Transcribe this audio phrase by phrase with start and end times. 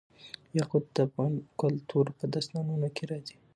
[0.57, 3.35] یاقوت د افغان کلتور په داستانونو کې راځي.